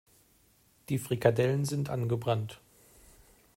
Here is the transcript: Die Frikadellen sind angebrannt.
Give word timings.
Die 0.89 0.97
Frikadellen 0.97 1.63
sind 1.63 1.91
angebrannt. 1.91 2.59